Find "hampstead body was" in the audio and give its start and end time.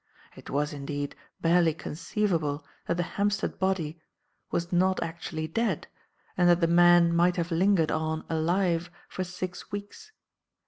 3.03-4.71